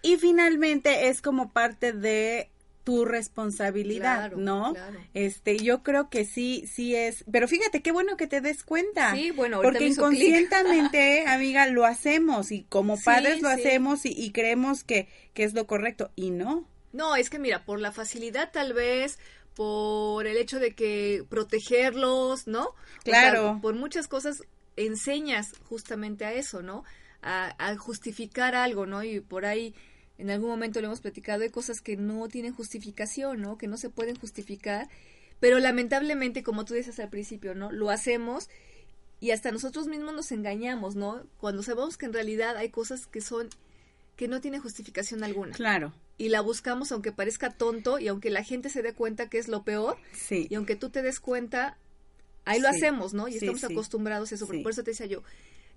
[0.00, 2.48] Y finalmente es como parte de
[2.90, 4.74] tu responsabilidad, ¿no?
[5.14, 9.14] Este, yo creo que sí, sí es, pero fíjate qué bueno que te des cuenta.
[9.14, 14.82] Sí, bueno, porque inconscientemente, amiga, lo hacemos y como padres lo hacemos y, y, creemos
[14.82, 16.66] que, que es lo correcto y no.
[16.92, 19.18] No, es que mira, por la facilidad tal vez,
[19.54, 22.74] por el hecho de que protegerlos, ¿no?
[23.04, 23.60] Claro.
[23.62, 24.42] por muchas cosas
[24.74, 26.82] enseñas justamente a eso, ¿no?
[27.22, 29.04] A, a, justificar algo, ¿no?
[29.04, 29.74] Y por ahí
[30.20, 33.56] en algún momento lo hemos platicado, hay cosas que no tienen justificación, ¿no?
[33.56, 34.88] Que no se pueden justificar,
[35.40, 37.72] pero lamentablemente, como tú dices al principio, ¿no?
[37.72, 38.48] Lo hacemos
[39.20, 41.22] y hasta nosotros mismos nos engañamos, ¿no?
[41.38, 43.48] Cuando sabemos que en realidad hay cosas que son
[44.16, 45.52] que no tienen justificación alguna.
[45.52, 45.94] Claro.
[46.18, 49.48] Y la buscamos aunque parezca tonto y aunque la gente se dé cuenta que es
[49.48, 49.96] lo peor.
[50.12, 50.46] Sí.
[50.50, 51.78] Y aunque tú te des cuenta,
[52.44, 53.28] ahí lo hacemos, ¿no?
[53.28, 54.46] Y estamos acostumbrados a eso.
[54.46, 55.22] Por eso te decía yo,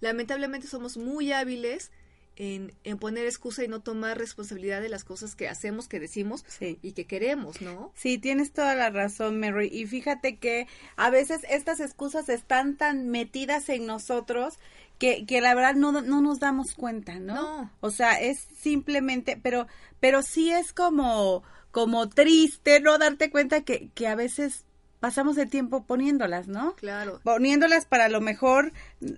[0.01, 1.91] lamentablemente somos muy hábiles
[2.35, 6.45] en, en, poner excusa y no tomar responsabilidad de las cosas que hacemos, que decimos
[6.59, 7.91] y que queremos, ¿no?
[7.95, 9.69] Sí, tienes toda la razón, Mary.
[9.71, 14.57] Y fíjate que a veces estas excusas están tan metidas en nosotros
[14.97, 17.35] que, que la verdad no, no nos damos cuenta, ¿no?
[17.35, 17.71] No.
[17.81, 19.67] O sea, es simplemente, pero,
[19.99, 24.65] pero sí es como, como triste no darte cuenta que, que a veces
[25.03, 26.75] pasamos el tiempo poniéndolas, ¿no?
[26.77, 27.19] Claro.
[27.25, 28.71] Poniéndolas para a lo mejor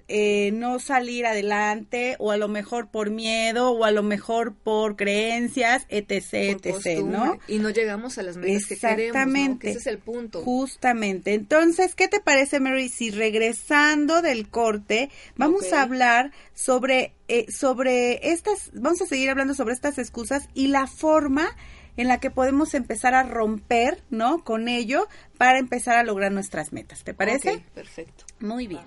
[0.08, 4.96] eh, no salir adelante o a lo mejor por miedo o a lo mejor por
[4.96, 7.38] creencias, etc., etc., ¿no?
[7.48, 9.60] Y no llegamos a las metas que queremos, ¿no?
[9.62, 10.42] ese es el punto.
[10.42, 11.36] Justamente.
[11.36, 18.32] Entonces, ¿qué te parece, Mary, si regresando del corte vamos a hablar sobre, eh, sobre
[18.32, 21.56] estas, vamos a seguir hablando sobre estas excusas y la forma
[21.98, 24.44] en la que podemos empezar a romper, ¿no?
[24.44, 27.04] Con ello para empezar a lograr nuestras metas.
[27.04, 27.64] ¿Te parece?
[27.74, 28.26] perfecto.
[28.40, 28.84] Muy bien.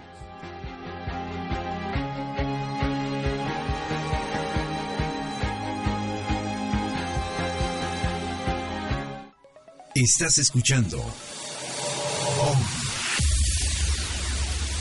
[9.94, 11.05] Estás escuchando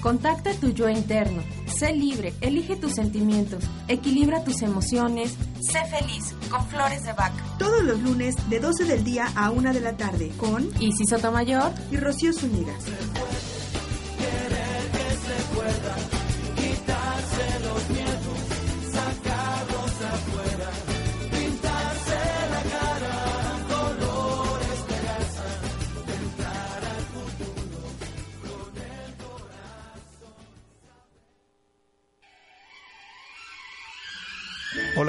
[0.01, 1.43] Contacta tu yo interno.
[1.65, 7.43] Sé libre, elige tus sentimientos, equilibra tus emociones, sé feliz con Flores de Vaca.
[7.57, 11.71] Todos los lunes de 12 del día a 1 de la tarde con Isis Sotomayor
[11.91, 12.73] y Rocío Zúñiga.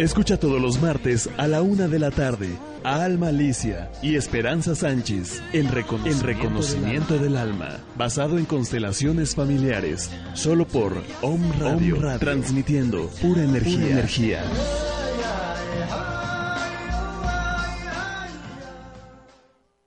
[0.00, 2.48] Escucha todos los martes a la una de la tarde
[2.84, 7.84] a Alma Alicia y Esperanza Sánchez en, reconocimiento, del, alma.
[7.98, 13.76] basado en constelaciones familiares, solo por Om Radio, transmitiendo pura energía.
[13.76, 14.42] Pura energía.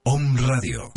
[0.04, 0.94] Om Radio.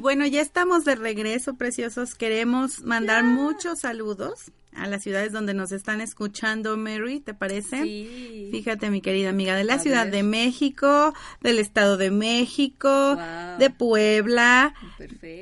[0.00, 2.14] Y bueno, ya estamos de regreso, preciosos.
[2.14, 7.82] Queremos mandar muchos saludos a las ciudades donde nos están escuchando, Mary, ¿te parece?
[7.82, 8.48] Sí.
[8.50, 13.18] Fíjate, mi querida amiga, de la Ciudad de México, del Estado de México,
[13.58, 14.72] de Puebla,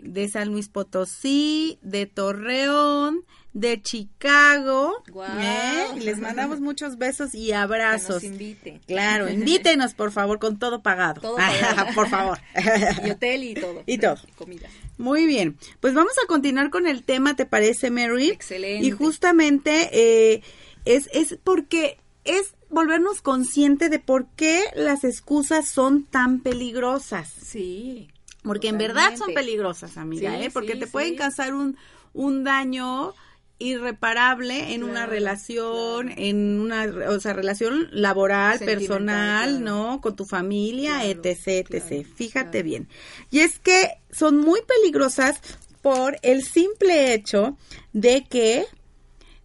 [0.03, 3.25] de San Luis Potosí, de Torreón,
[3.59, 5.03] de Chicago.
[5.39, 5.87] ¿eh?
[5.97, 8.21] Y les mandamos muchos besos y abrazos.
[8.21, 8.81] Que nos invite.
[8.87, 11.21] Claro, invítenos, por favor, con todo pagado.
[11.21, 11.95] Todo pagado.
[11.95, 12.39] por favor.
[13.05, 13.83] Y hotel y todo.
[13.87, 14.19] Y todo.
[14.37, 14.69] comida.
[14.97, 15.57] Muy bien.
[15.81, 18.31] Pues vamos a continuar con el tema, ¿te parece, Mary?
[18.31, 18.87] Excelente.
[18.87, 20.43] Y justamente eh,
[20.85, 27.29] es, es porque es volvernos consciente de por qué las excusas son tan peligrosas.
[27.29, 28.09] Sí.
[28.43, 30.51] Porque en verdad son peligrosas, amiga, ¿eh?
[30.53, 31.77] Porque te pueden causar un,
[32.13, 33.15] un daño
[33.59, 40.01] irreparable en una relación, en una, o sea, relación laboral, personal, ¿no?
[40.01, 42.07] Con tu familia, etc, etc.
[42.07, 42.89] Fíjate bien.
[43.31, 45.41] Y es que son muy peligrosas
[45.83, 47.57] por el simple hecho
[47.93, 48.65] de que,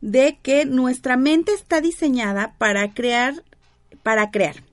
[0.02, 3.44] de que nuestra mente está diseñada para crear,
[4.04, 4.64] para crear.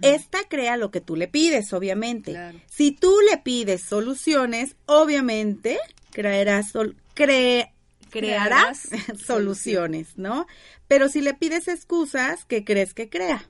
[0.00, 2.34] Esta crea lo que tú le pides, obviamente.
[2.70, 5.78] Si tú le pides soluciones, obviamente
[6.14, 7.73] creerás, sol, cre,
[8.14, 8.88] crearás
[9.26, 10.46] soluciones, ¿no?
[10.86, 13.48] Pero si le pides excusas, ¿qué crees que crea?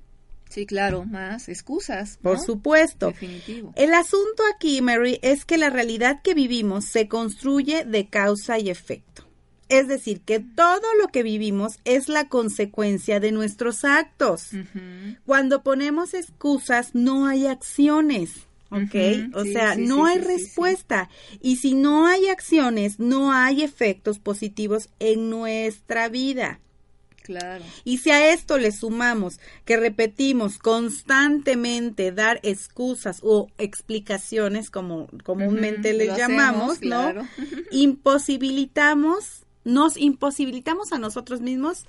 [0.49, 2.19] Sí, claro, más excusas.
[2.23, 3.09] Por supuesto.
[3.09, 3.73] Definitivo.
[3.77, 8.71] El asunto aquí, Mary, es que la realidad que vivimos se construye de causa y
[8.71, 9.27] efecto.
[9.69, 14.51] Es decir, que todo lo que vivimos es la consecuencia de nuestros actos.
[15.27, 18.47] Cuando ponemos excusas, no hay acciones.
[18.75, 19.35] ¿Ok?
[19.35, 21.09] o sea, no hay respuesta.
[21.41, 26.61] Y si no hay acciones, no hay efectos positivos en nuestra vida.
[27.25, 27.64] Claro.
[27.85, 35.95] Y si a esto le sumamos que repetimos constantemente dar excusas o explicaciones, como comúnmente
[35.95, 37.14] le llamamos, ¿no?
[37.70, 41.87] Imposibilitamos, nos imposibilitamos a nosotros mismos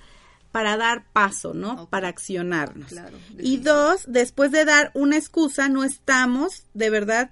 [0.56, 1.86] para dar paso, ¿no?
[1.90, 2.90] Para accionarnos.
[3.38, 7.30] y dos, después de dar una excusa, no estamos de verdad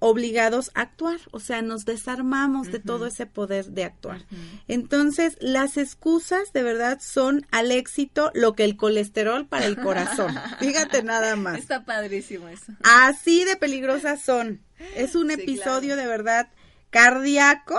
[0.00, 4.26] obligados a actuar, o sea, nos desarmamos de todo ese poder de actuar.
[4.66, 10.34] Entonces, las excusas de verdad son al éxito lo que el colesterol para el corazón.
[10.58, 11.60] Fíjate nada más.
[11.60, 12.72] Está padrísimo eso.
[12.82, 14.64] Así de peligrosas son.
[14.96, 16.48] Es un episodio de verdad
[16.90, 17.78] cardíaco,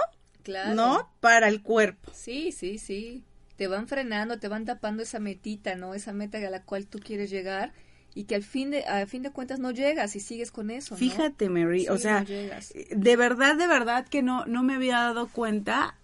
[0.73, 1.11] ¿no?
[1.19, 2.13] Para el cuerpo.
[2.15, 3.25] Sí, sí, sí
[3.55, 5.93] te van frenando, te van tapando esa metita, ¿no?
[5.93, 7.73] Esa meta a la cual tú quieres llegar
[8.13, 10.95] y que al fin de a fin de cuentas no llegas y sigues con eso.
[10.95, 10.99] ¿no?
[10.99, 15.95] Fíjate, Mary, o sea, de verdad, de verdad que no no me había dado cuenta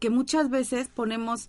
[0.00, 1.48] que muchas veces ponemos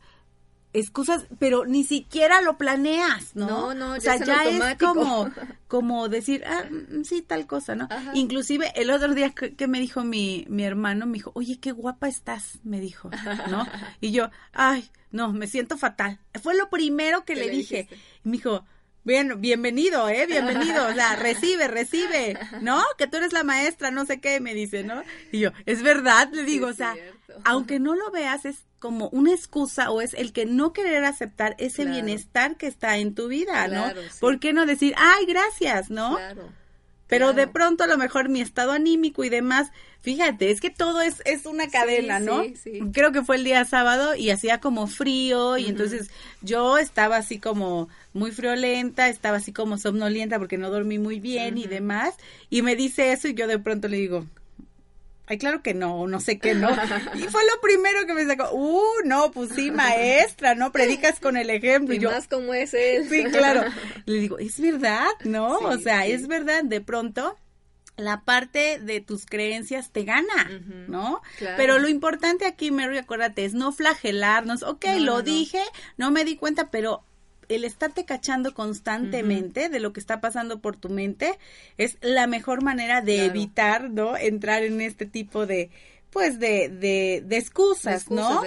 [0.74, 3.47] excusas, pero ni siquiera lo planeas, ¿no?
[3.47, 5.30] No, no, ya o sea, es ya es como,
[5.68, 7.89] como decir, ah, mm, sí, tal cosa, ¿no?
[8.14, 12.07] Inclusive el otro día que, me dijo mi, mi hermano, me dijo, oye, qué guapa
[12.07, 13.09] estás, me dijo,
[13.49, 13.66] ¿no?
[14.01, 16.20] Y yo, ay, no, me siento fatal.
[16.41, 17.88] Fue lo primero que le, dije.
[18.24, 18.66] Y me dijo,
[19.03, 20.28] Bien, bienvenido, ¿eh?
[20.28, 22.84] Bienvenido, o sea, recibe, recibe, ¿no?
[22.99, 25.01] Que tú eres la maestra, no sé qué, me dice, ¿no?
[25.32, 26.95] Y yo, es verdad, le digo, o sea,
[27.43, 31.55] aunque no lo veas, es como una excusa o es el que no querer aceptar
[31.57, 33.91] ese bienestar que está en tu vida, ¿no?
[34.20, 36.18] ¿Por qué no decir, ay, gracias, ¿no?
[36.18, 36.49] Claro.
[37.12, 41.01] Pero de pronto a lo mejor mi estado anímico y demás, fíjate, es que todo
[41.01, 42.41] es, es una cadena, ¿no?
[42.93, 46.09] Creo que fue el día sábado y hacía como frío y entonces
[46.41, 51.57] yo estaba así como muy friolenta, estaba así como somnolienta porque no dormí muy bien
[51.57, 52.16] y demás.
[52.49, 54.26] Y me dice eso y yo de pronto le digo,
[55.32, 56.70] ay, claro que no, no sé qué no.
[57.16, 60.74] Y fue lo primero que me sacó, uh, no, pues sí, maestra, ¿no?
[60.74, 61.96] Predicas con el ejemplo.
[61.96, 63.08] Y, yo, más como es él.
[63.10, 63.64] Sí, claro.
[64.06, 65.58] Le digo, es verdad, ¿no?
[65.60, 67.38] o sea, es verdad, de pronto
[67.96, 70.50] la parte de tus creencias te gana,
[70.88, 71.22] ¿no?
[71.40, 74.64] Pero lo importante aquí, Mary, acuérdate, es no flagelarnos.
[74.64, 75.62] Ok, lo dije,
[75.98, 77.04] no me di cuenta, pero
[77.56, 81.38] el estarte cachando constantemente de lo que está pasando por tu mente
[81.78, 84.18] es la mejor manera de evitar, ¿no?
[84.18, 85.70] Entrar en este tipo de
[86.12, 88.41] pues de, de, de excusas, ¿no?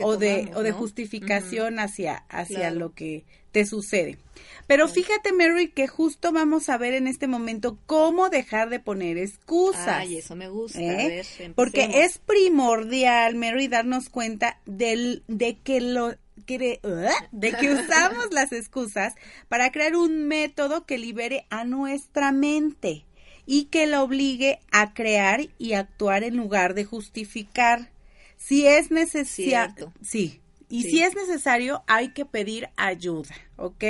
[0.00, 4.18] o de o de justificación hacia hacia lo que te sucede.
[4.66, 9.16] Pero fíjate, Mary, que justo vamos a ver en este momento cómo dejar de poner
[9.16, 9.86] excusas.
[9.86, 10.80] Ay, eso me gusta.
[10.80, 11.22] ¿eh?
[11.54, 19.14] Porque es primordial, Mary, darnos cuenta del, de que lo de que usamos las excusas
[19.48, 23.04] para crear un método que libere a nuestra mente
[23.46, 27.90] y que la obligue a crear y actuar en lugar de justificar.
[28.36, 33.84] Si es necesario, sí, y si es necesario, hay que pedir ayuda, ¿ok?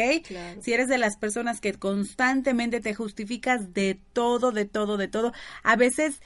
[0.61, 5.33] Si eres de las personas que constantemente te justificas de todo, de todo, de todo,
[5.63, 6.21] a veces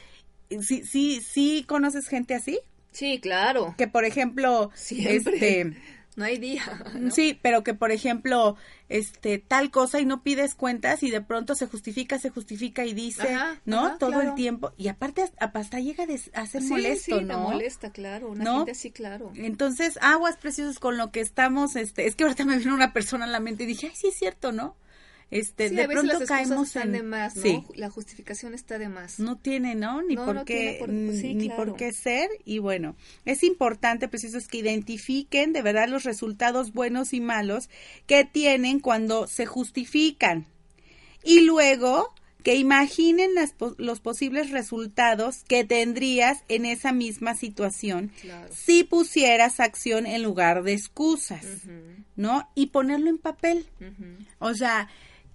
[0.61, 2.59] sí, sí, sí conoces gente así.
[2.91, 3.75] Sí, claro.
[3.79, 5.77] Que por ejemplo, este
[6.19, 6.63] no hay día.
[7.13, 8.57] Sí, pero que por ejemplo,
[8.89, 12.93] este tal cosa y no pides cuentas y de pronto se justifica, se justifica y
[12.93, 13.97] dice, ¿no?
[13.99, 17.39] Todo el tiempo y aparte hasta llega a ser molesto, ¿no?
[17.39, 19.33] molesta, claro, una gente así, claro.
[19.37, 23.25] Entonces, aguas preciosas con lo que estamos, este, es que ahorita me vino una persona
[23.25, 24.77] a la mente y dije, ay, sí es cierto, ¿no?
[25.31, 27.65] Este de pronto caemos en de más, ¿no?
[27.75, 29.19] La justificación está de más.
[29.19, 30.03] No tiene, ¿no?
[30.03, 34.59] Ni por qué ni por qué ser y bueno, es importante pues eso es que
[34.59, 37.69] identifiquen de verdad los resultados buenos y malos
[38.07, 40.47] que tienen cuando se justifican.
[41.23, 48.13] Y luego que imaginen las, los posibles resultados que tendrías en esa misma situación
[48.51, 51.45] si pusieras acción en lugar de excusas,
[52.17, 52.49] ¿no?
[52.55, 53.67] Y ponerlo en papel.
[54.39, 54.89] O sea,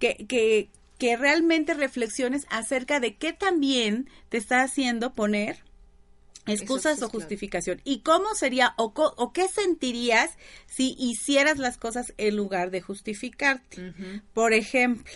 [0.04, 5.62] que, que, que realmente reflexiones acerca de qué también te está haciendo poner
[6.46, 7.80] excusas o justificación.
[7.84, 10.36] ¿Y cómo sería o, o, qué sentirías
[10.66, 13.94] si hicieras las cosas en lugar de justificarte?
[14.34, 15.10] Por ejemplo,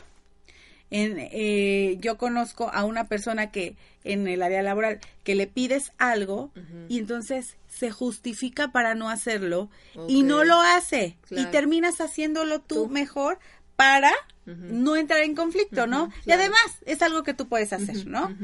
[0.91, 5.93] en, eh, yo conozco a una persona que en el área laboral que le pides
[5.99, 6.51] algo
[6.89, 9.69] y entonces se justifica para no hacerlo
[10.09, 13.39] y no lo hace y terminas haciéndolo tú, mejor
[13.77, 14.13] para
[14.57, 16.11] no entrar en conflicto, ¿no?
[16.27, 18.35] Y además es algo que tú puedes hacer, ¿no?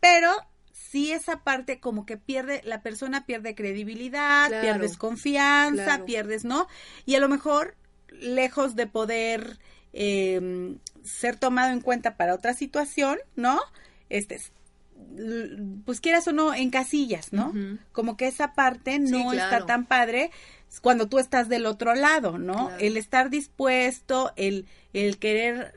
[0.00, 0.30] Pero
[0.72, 6.68] si esa parte como que pierde, la persona pierde credibilidad, pierdes confianza, pierdes, ¿no?
[7.04, 7.74] Y a lo mejor,
[8.20, 9.58] lejos de poder
[9.92, 13.60] em, ser tomado en cuenta para otra situación, ¿no?
[14.08, 14.40] Este,
[15.84, 17.52] pues quieras o no, en casillas, ¿no?
[17.92, 20.30] Como que esa parte no está tan padre
[20.82, 22.70] cuando tú estás del otro lado, ¿no?
[22.78, 25.74] El estar dispuesto, el, el querer,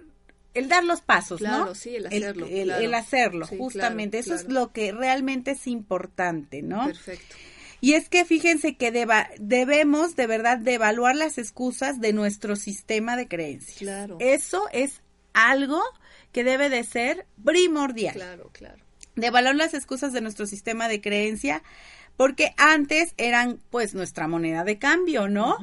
[0.54, 1.74] el dar los pasos, ¿no?
[1.76, 2.48] sí, el hacerlo.
[2.48, 4.20] El, hacerlo, justamente.
[4.20, 6.86] Eso es lo que realmente es importante, ¿no?
[6.86, 7.36] Perfecto.
[7.82, 8.92] Y es que fíjense que
[9.40, 13.78] debemos de verdad de evaluar las excusas de nuestro sistema de creencias.
[13.78, 14.18] Claro.
[14.20, 15.02] Eso es
[15.34, 15.82] algo
[16.34, 18.16] que debe de ser primordial.
[18.16, 18.84] Claro, claro.
[19.16, 21.64] De evaluar las excusas de nuestro sistema de creencia
[22.20, 25.56] porque antes eran pues nuestra moneda de cambio, ¿no?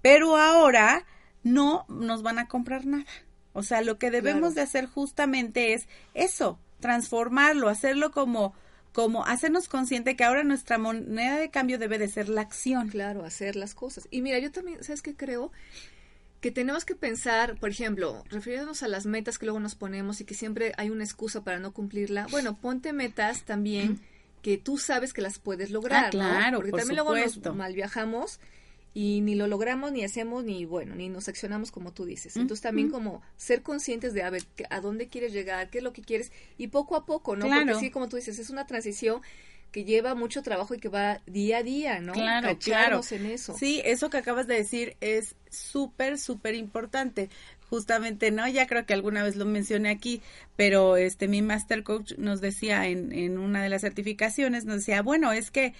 [0.00, 1.04] Pero ahora
[1.42, 3.04] no nos van a comprar nada.
[3.52, 8.54] O sea, lo que debemos de hacer justamente es eso, transformarlo, hacerlo como
[8.94, 12.88] como hacernos consciente que ahora nuestra moneda de cambio debe de ser la acción.
[12.88, 14.08] Claro, hacer las cosas.
[14.10, 15.52] Y mira, yo también, ¿sabes qué creo?
[16.40, 20.24] Que tenemos que pensar, por ejemplo, refiriéndonos a las metas que luego nos ponemos y
[20.24, 22.26] que siempre hay una excusa para no cumplirla.
[22.30, 24.00] Bueno, ponte metas también
[24.42, 28.40] que tú sabes que las puedes lograr, ah, claro, Porque también luego nos mal viajamos
[28.92, 32.36] y ni lo logramos, ni hacemos, ni bueno, ni nos accionamos como tú dices.
[32.36, 35.92] Entonces también como ser conscientes de a ver a dónde quieres llegar, qué es lo
[35.92, 37.46] que quieres y poco a poco, ¿no?
[37.46, 39.22] Porque sí, como tú dices, es una transición
[39.70, 42.12] que lleva mucho trabajo y que va día a día, ¿no?
[42.12, 43.00] Claro, claro.
[43.10, 43.56] en eso.
[43.56, 47.30] Sí, eso que acabas de decir es súper, súper importante
[47.70, 48.46] justamente, ¿no?
[48.48, 50.20] Ya creo que alguna vez lo mencioné aquí,
[50.56, 55.00] pero este mi master coach nos decía en, en una de las certificaciones, nos decía,
[55.02, 55.72] bueno, es que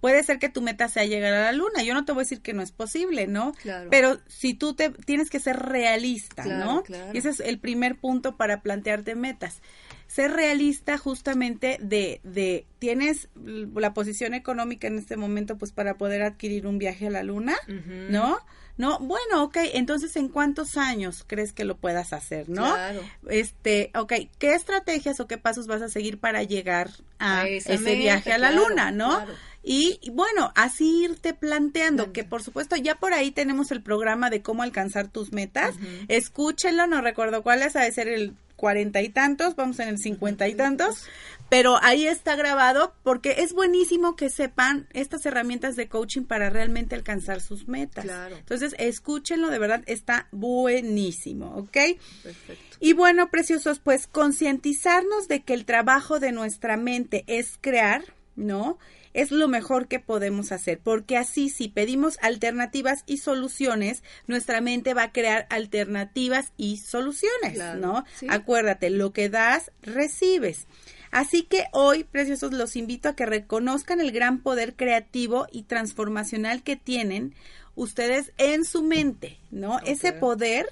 [0.00, 1.82] puede ser que tu meta sea llegar a la luna.
[1.84, 3.52] Yo no te voy a decir que no es posible, ¿no?
[3.62, 3.88] Claro.
[3.90, 6.82] Pero si tú te tienes que ser realista, ¿no?
[7.12, 9.62] Y ese es el primer punto para plantearte metas.
[10.08, 16.22] Ser realista justamente de, de, tienes la posición económica en este momento pues para poder
[16.22, 17.56] adquirir un viaje a la luna,
[18.10, 18.38] ¿no?
[18.76, 22.72] No, bueno, ok, entonces ¿en cuántos años crees que lo puedas hacer, no?
[22.72, 23.00] Claro.
[23.28, 28.32] Este, ok, ¿qué estrategias o qué pasos vas a seguir para llegar a, ese viaje
[28.32, 29.24] a la luna, no?
[29.64, 34.42] Y, bueno, así irte planteando, que por supuesto ya por ahí tenemos el programa de
[34.42, 35.76] cómo alcanzar tus metas.
[36.08, 39.98] Escúchenlo, no recuerdo cuál es, ha de ser el cuarenta y tantos, vamos en el
[39.98, 41.06] cincuenta y tantos,
[41.48, 46.94] pero ahí está grabado porque es buenísimo que sepan estas herramientas de coaching para realmente
[46.94, 48.04] alcanzar sus metas.
[48.04, 48.36] Claro.
[48.36, 51.98] Entonces, escúchenlo, de verdad está buenísimo, ¿ok?
[52.22, 52.76] Perfecto.
[52.78, 58.04] Y bueno, preciosos, pues concientizarnos de que el trabajo de nuestra mente es crear,
[58.36, 58.78] ¿no?
[59.14, 64.94] Es lo mejor que podemos hacer, porque así si pedimos alternativas y soluciones, nuestra mente
[64.94, 68.04] va a crear alternativas y soluciones, ¿no?
[68.28, 70.66] Acuérdate, lo que das, recibes.
[71.10, 76.62] Así que hoy, preciosos, los invito a que reconozcan el gran poder creativo y transformacional
[76.62, 77.34] que tienen
[77.74, 79.78] ustedes en su mente, ¿no?
[79.84, 80.66] Ese poder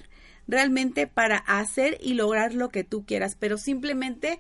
[0.49, 4.39] realmente para hacer y lograr lo que tú quieras, pero simplemente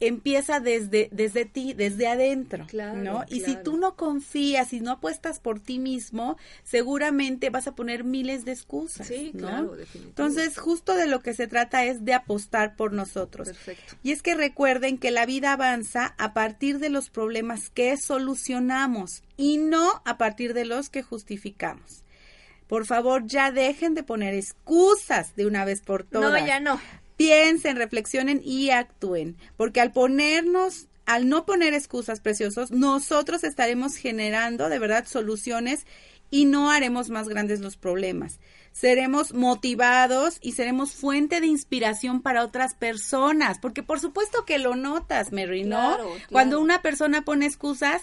[0.00, 3.24] empieza desde, desde ti, desde adentro, ¿no?
[3.28, 8.04] Y si tú no confías y no apuestas por ti mismo, seguramente vas a poner
[8.04, 12.76] miles de excusas, sí, claro, Entonces, justo de lo que se trata es de apostar
[12.76, 13.48] por nosotros.
[13.48, 13.94] Perfecto.
[14.02, 19.22] Y es que recuerden que la vida avanza a partir de los problemas que solucionamos
[19.36, 22.04] y no a partir de los que justificamos.
[22.66, 26.40] Por favor, ya dejen de poner excusas de una vez por todas.
[26.40, 26.80] No, ya no
[27.16, 34.68] piensen, reflexionen y actúen, porque al ponernos al no poner excusas preciosos, nosotros estaremos generando
[34.68, 35.86] de verdad soluciones
[36.30, 38.40] y no haremos más grandes los problemas.
[38.72, 44.74] Seremos motivados y seremos fuente de inspiración para otras personas, porque por supuesto que lo
[44.74, 45.96] notas, Mary, ¿no?
[46.30, 48.02] Cuando una persona pone excusas,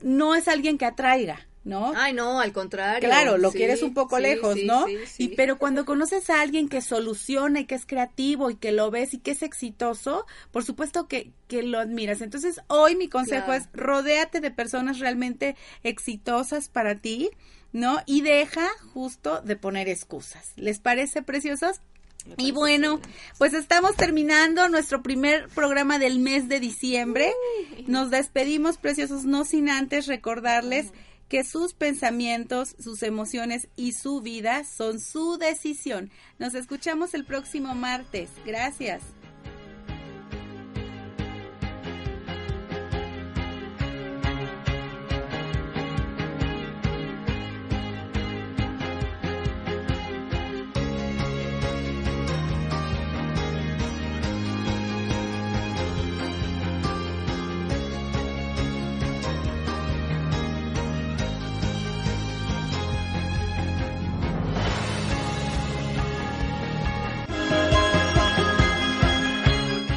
[0.00, 1.92] no es alguien que atraiga, ¿no?
[1.96, 3.08] Ay, no, al contrario.
[3.08, 4.86] Claro, lo quieres un poco lejos, ¿no?
[5.18, 8.90] Y pero cuando conoces a alguien que soluciona y que es creativo y que lo
[8.90, 12.20] ves y que es exitoso, por supuesto que, que lo admiras.
[12.20, 17.30] Entonces, hoy mi consejo es rodéate de personas realmente exitosas para ti,
[17.72, 17.98] ¿no?
[18.06, 20.52] Y deja justo de poner excusas.
[20.56, 21.80] ¿Les parece preciosos?
[22.38, 23.00] Y bueno,
[23.36, 27.32] pues estamos terminando nuestro primer programa del mes de diciembre.
[27.86, 30.92] Nos despedimos, preciosos, no sin antes recordarles
[31.28, 36.10] que sus pensamientos, sus emociones y su vida son su decisión.
[36.38, 38.30] Nos escuchamos el próximo martes.
[38.44, 39.02] Gracias.